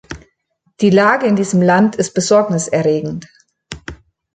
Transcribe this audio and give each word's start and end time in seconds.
Die 0.79 0.89
Lage 0.89 1.27
in 1.27 1.35
diesem 1.35 1.61
Land 1.61 1.95
ist 1.95 2.15
besorgniserregend. 2.15 3.27